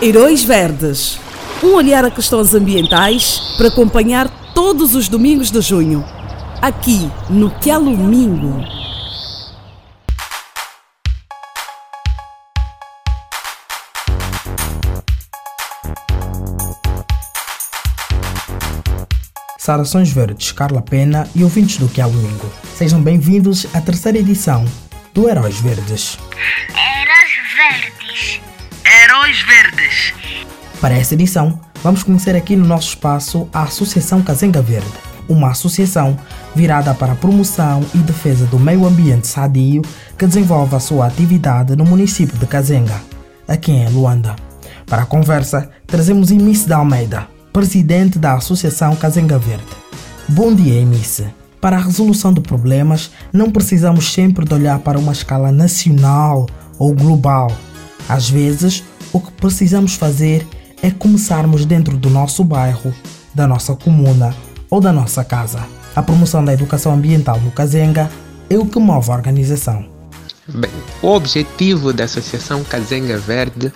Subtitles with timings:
[0.00, 1.18] Heróis Verdes.
[1.62, 6.04] Um olhar a questões ambientais para acompanhar todos os domingos de junho.
[6.60, 8.62] Aqui no Quelomingo.
[19.58, 22.52] Saudações Verdes, Carla Pena e ouvintes do Quelomingo.
[22.76, 24.62] Sejam bem-vindos à terceira edição
[25.14, 26.18] do Heróis Verdes.
[26.30, 26.95] Heróis Verdes.
[29.36, 30.14] Heróis Verdes.
[30.80, 34.86] Para esta edição, vamos conhecer aqui no nosso espaço a Associação Cazenga Verde,
[35.28, 36.18] uma associação
[36.54, 39.82] virada para a promoção e defesa do meio ambiente sadio
[40.16, 43.00] que desenvolve a sua atividade no município de Cazenga,
[43.46, 44.36] aqui em Luanda.
[44.86, 49.64] Para a conversa, trazemos Imice da Almeida, presidente da Associação Cazenga Verde.
[50.28, 51.26] Bom dia, Imice.
[51.60, 56.46] Para a resolução de problemas, não precisamos sempre de olhar para uma escala nacional
[56.78, 57.50] ou global.
[58.08, 60.46] Às vezes, o que precisamos fazer
[60.82, 62.92] é começarmos dentro do nosso bairro,
[63.34, 64.34] da nossa comuna
[64.70, 65.60] ou da nossa casa.
[65.94, 68.10] A promoção da educação ambiental no Cazenga
[68.50, 69.95] é o que move a organização.
[70.48, 70.70] Bem,
[71.02, 73.72] o objetivo da Associação Cazenga Verde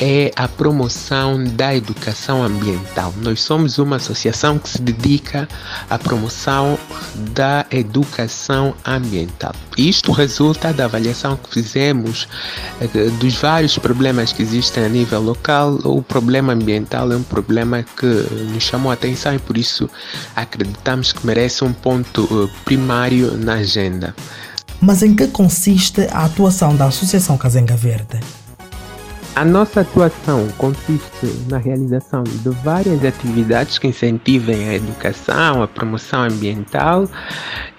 [0.00, 3.12] é a promoção da educação ambiental.
[3.18, 5.46] Nós somos uma associação que se dedica
[5.90, 6.78] à promoção
[7.14, 9.54] da educação ambiental.
[9.76, 12.26] Isto resulta da avaliação que fizemos
[12.80, 15.78] eh, dos vários problemas que existem a nível local.
[15.84, 19.90] O problema ambiental é um problema que nos chamou a atenção e por isso
[20.34, 24.14] acreditamos que merece um ponto eh, primário na agenda.
[24.80, 28.20] Mas em que consiste a atuação da Associação Cazenga Verde?
[29.36, 36.22] A nossa atuação consiste na realização de várias atividades que incentivem a educação, a promoção
[36.22, 37.08] ambiental,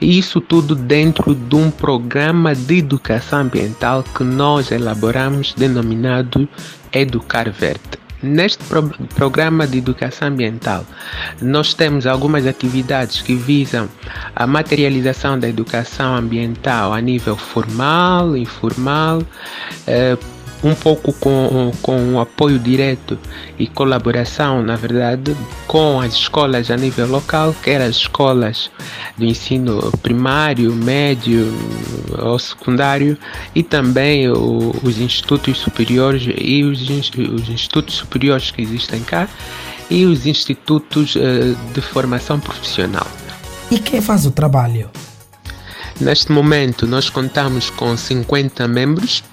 [0.01, 6.45] e isso tudo dentro de um programa de educação ambiental que nós elaboramos denominado
[6.91, 8.04] Educar Verde.
[8.25, 10.83] Neste pro programa de educação ambiental,
[11.39, 13.87] nós temos algumas atividades que visam
[14.35, 19.21] a materialização da educação ambiental a nível formal, informal,
[19.85, 20.17] eh,
[20.63, 23.17] um pouco com, com o apoio direto
[23.57, 25.35] e colaboração, na verdade,
[25.67, 28.71] com as escolas a nível local, quer as escolas
[29.17, 31.53] do ensino primário, médio
[32.17, 33.17] ou secundário,
[33.53, 39.27] e também o, os institutos superiores e os, os institutos superiores que existem cá
[39.89, 43.07] e os institutos uh, de formação profissional.
[43.69, 44.89] E quem faz o trabalho?
[45.99, 49.23] Neste momento, nós contamos com 50 membros,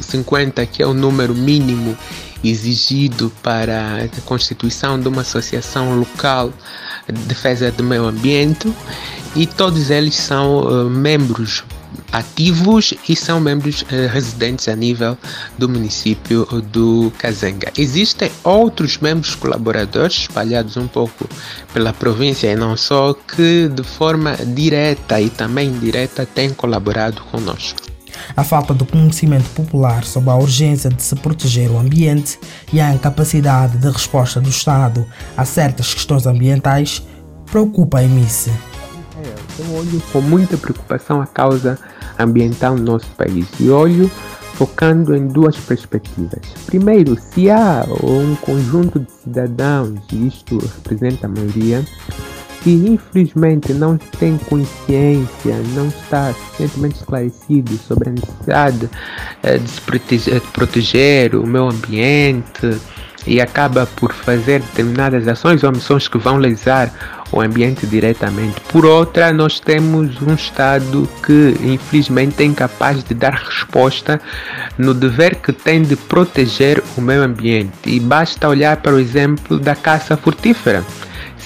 [0.00, 1.96] 50 eh, que é o número mínimo
[2.44, 6.52] exigido para a constituição de uma associação local
[7.10, 8.70] de defesa do meio ambiente
[9.34, 11.64] e todos eles são uh, membros
[12.14, 15.18] ativos e são membros uh, residentes a nível
[15.58, 17.72] do município do Cazenga.
[17.76, 21.28] Existem outros membros colaboradores espalhados um pouco
[21.72, 27.80] pela província e não só que de forma direta e também indireta têm colaborado conosco.
[28.36, 32.38] A falta de conhecimento popular sobre a urgência de se proteger o ambiente
[32.72, 35.04] e a incapacidade de resposta do Estado
[35.36, 37.02] a certas questões ambientais
[37.50, 38.52] preocupa a EMISE.
[39.58, 41.78] Eu olho com muita preocupação a causa
[42.18, 44.10] ambiental no nosso país e olho
[44.54, 46.40] focando em duas perspectivas.
[46.66, 51.84] Primeiro, se há um conjunto de cidadãos, e isto representa a maioria,
[52.62, 58.90] que infelizmente não tem consciência, não está suficientemente esclarecido sobre a necessidade
[59.42, 62.80] eh, de proteger, o meio ambiente
[63.26, 66.92] e acaba por fazer determinadas ações ou omissões que vão lesar
[67.34, 68.60] o ambiente diretamente.
[68.68, 74.20] Por outra, nós temos um Estado que infelizmente é incapaz de dar resposta
[74.78, 77.72] no dever que tem de proteger o meio ambiente.
[77.86, 80.84] E basta olhar para o exemplo da caça furtífera.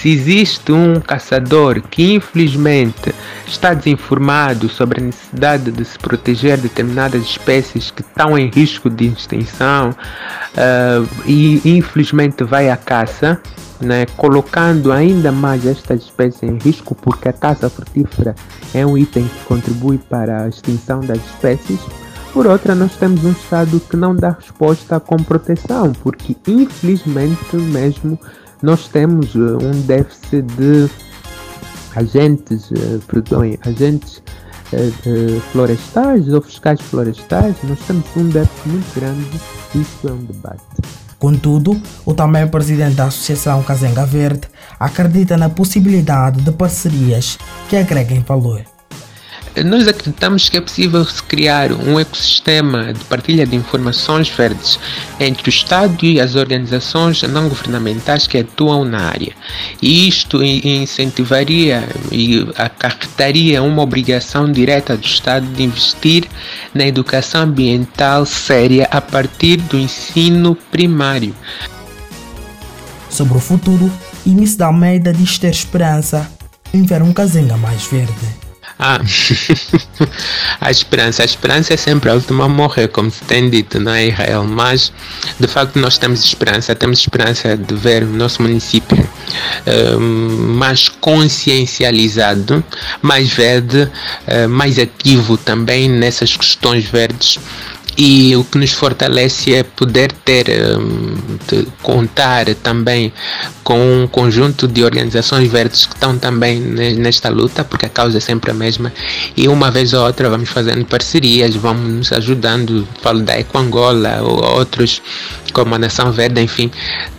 [0.01, 3.13] Se existe um caçador que infelizmente
[3.45, 9.07] está desinformado sobre a necessidade de se proteger determinadas espécies que estão em risco de
[9.07, 13.41] extinção uh, e infelizmente vai à caça,
[13.81, 18.35] né, colocando ainda mais estas espécies em risco, porque a caça frutífera
[18.73, 21.81] é um item que contribui para a extinção das espécies.
[22.31, 28.17] Por outra, nós temos um Estado que não dá resposta com proteção, porque infelizmente mesmo
[28.61, 30.89] nós temos uh, um déficit de
[31.95, 34.21] agentes, uh, perdão, agentes
[34.73, 39.41] uh, florestais ou fiscais florestais, nós temos um déficit muito grande,
[39.75, 40.63] isso é um debate.
[41.17, 44.47] Contudo, o também presidente da Associação Cazenga Verde
[44.79, 48.78] acredita na possibilidade de parcerias que agreguem valor.
[49.63, 54.79] Nós acreditamos que é possível se criar um ecossistema de partilha de informações verdes
[55.19, 59.33] entre o Estado e as organizações não governamentais que atuam na área.
[59.81, 66.25] E isto incentivaria e acarretaria uma obrigação direta do Estado de investir
[66.73, 71.35] na educação ambiental séria a partir do ensino primário.
[73.09, 73.91] Sobre o futuro,
[74.25, 76.29] Início da Almeida diz ter esperança
[76.73, 78.48] em ver um Cazenga mais verde.
[78.81, 79.01] Ah,
[80.61, 81.21] a esperança.
[81.21, 84.45] A esperança é sempre a última a morrer, como se tem dito, não é, Israel?
[84.45, 84.93] Mas,
[85.37, 86.73] de facto, nós temos esperança.
[86.73, 92.63] Temos esperança de ver o nosso município uh, mais consciencializado,
[93.01, 97.37] mais verde, uh, mais ativo também nessas questões verdes
[98.01, 100.47] e o que nos fortalece é poder ter,
[100.79, 101.17] hum,
[101.83, 103.11] contar também
[103.61, 108.21] com um conjunto de organizações verdes que estão também nesta luta, porque a causa é
[108.21, 108.93] sempre a mesma,
[109.35, 114.45] e uma vez ou outra vamos fazendo parcerias, vamos nos ajudando, falo da Ecoangola ou
[114.55, 115.01] outros
[115.51, 116.71] como a Nação Verde, enfim,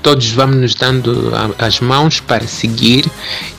[0.02, 3.04] todos vamos nos dando as mãos para seguir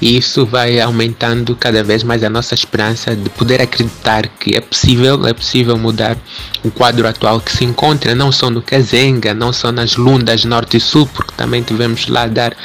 [0.01, 4.61] e isso vai aumentando cada vez mais a nossa esperança de poder acreditar que é
[4.61, 6.17] possível, é possível mudar
[6.63, 10.77] o quadro atual que se encontra, não só no Kazenga, não só nas Lundas Norte
[10.77, 12.55] e Sul, porque também tivemos lá dar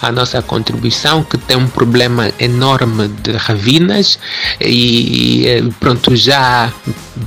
[0.00, 4.18] a nossa contribuição, que tem um problema enorme de ravinas
[4.60, 6.72] e pronto, já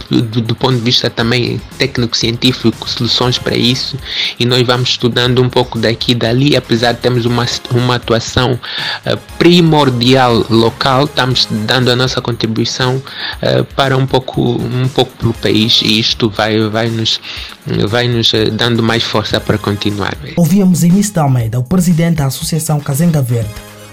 [0.09, 3.97] do, do ponto de vista também técnico-científico, soluções para isso
[4.39, 8.53] e nós vamos estudando um pouco daqui e dali, apesar de termos uma, uma atuação
[8.53, 15.33] uh, primordial local, estamos dando a nossa contribuição uh, para um pouco, um pouco pelo
[15.33, 17.19] país e isto vai, vai nos,
[17.87, 20.15] vai nos uh, dando mais força para continuar.
[20.35, 23.49] Ouvíamos Início de Almeida, o presidente da Associação Cazenga Verde,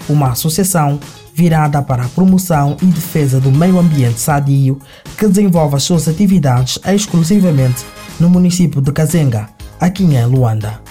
[0.07, 0.99] uma associação
[1.37, 4.81] virada para a promoção e defesa do meio ambiente sadio
[5.15, 7.85] que desenvolve as suas atividades exclusivamente
[8.19, 9.47] no município de Kazenga,
[9.79, 10.81] aqui em Luanda.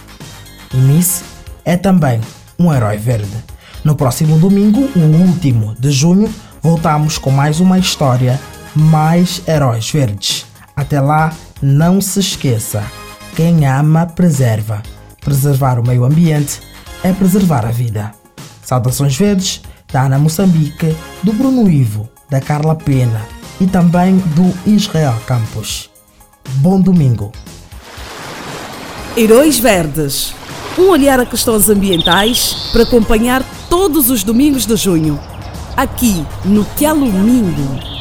[0.72, 1.24] E Miss
[1.64, 2.20] é também
[2.56, 3.36] um herói verde.
[3.82, 6.32] No próximo domingo, o último de junho,
[6.62, 8.40] voltamos com mais uma história,
[8.72, 10.46] mais heróis verdes.
[10.76, 12.84] Até lá, não se esqueça:
[13.34, 14.80] quem ama, preserva.
[15.20, 16.60] Preservar o meio ambiente
[17.02, 18.12] é preservar a vida.
[18.62, 23.26] Saudações verdes da Ana Moçambique, do Bruno Ivo, da Carla Pena
[23.60, 25.90] e também do Israel Campos.
[26.56, 27.32] Bom domingo!
[29.16, 30.34] Heróis Verdes.
[30.78, 35.18] Um olhar a questões ambientais para acompanhar todos os domingos de junho,
[35.74, 36.66] aqui no
[37.22, 37.95] Mingo.